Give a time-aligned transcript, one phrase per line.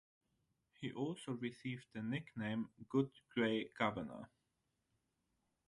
[0.79, 4.31] He also received the nickname, Good Gray Governor.